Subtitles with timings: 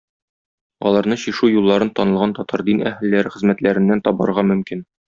[0.91, 4.87] Аларны чишү юлларын танылган татар дин әһелләре хезмәтләреннән табарга мөмкин.